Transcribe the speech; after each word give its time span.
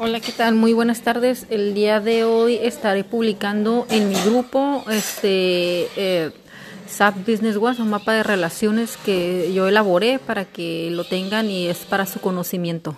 Hola, 0.00 0.20
¿qué 0.20 0.30
tal? 0.30 0.54
Muy 0.54 0.74
buenas 0.74 1.00
tardes. 1.00 1.46
El 1.50 1.74
día 1.74 1.98
de 1.98 2.22
hoy 2.22 2.54
estaré 2.62 3.02
publicando 3.02 3.84
en 3.90 4.08
mi 4.08 4.14
grupo 4.14 4.84
este 4.88 5.88
eh, 5.96 6.30
SAP 6.86 7.28
Business 7.28 7.56
One, 7.56 7.82
un 7.82 7.90
mapa 7.90 8.12
de 8.12 8.22
relaciones 8.22 8.96
que 8.96 9.52
yo 9.52 9.66
elaboré 9.66 10.20
para 10.20 10.44
que 10.44 10.88
lo 10.92 11.02
tengan 11.02 11.50
y 11.50 11.66
es 11.66 11.78
para 11.78 12.06
su 12.06 12.20
conocimiento. 12.20 12.96